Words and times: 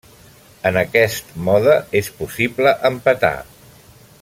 En 0.69 0.79
aquest 0.81 1.29
mode 1.49 1.75
és 2.01 2.09
possible 2.23 2.73
empatar. 2.91 3.35